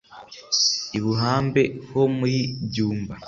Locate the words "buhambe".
1.03-1.63